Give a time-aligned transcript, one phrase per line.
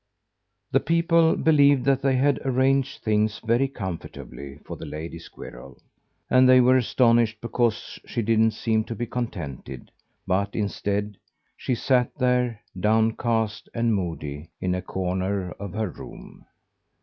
[0.71, 5.79] The people believed that they had arranged things very comfortably for the lady squirrel,
[6.27, 9.91] and they were astonished because she didn't seem to be contented;
[10.25, 11.17] but, instead,
[11.55, 16.47] she sat there, downcast and moody, in a corner of her room.